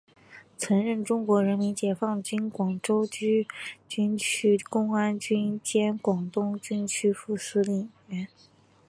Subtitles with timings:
[0.57, 3.05] 曾任中国人民解放军广州
[3.87, 8.27] 军区公安军兼广东军区副司令员。